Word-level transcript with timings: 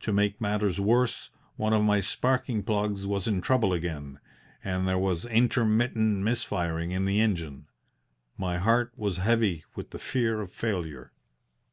To 0.00 0.12
make 0.12 0.40
matters 0.40 0.80
worse, 0.80 1.30
one 1.54 1.72
of 1.72 1.84
my 1.84 2.00
sparking 2.00 2.64
plugs 2.64 3.06
was 3.06 3.28
in 3.28 3.40
trouble 3.40 3.72
again 3.72 4.18
and 4.64 4.88
there 4.88 4.98
was 4.98 5.24
intermittent 5.24 6.24
missfiring 6.24 6.90
in 6.90 7.04
the 7.04 7.20
engine. 7.20 7.66
My 8.36 8.58
heart 8.58 8.92
was 8.96 9.18
heavy 9.18 9.64
with 9.76 9.90
the 9.90 10.00
fear 10.00 10.40
of 10.40 10.50
failure. 10.50 11.12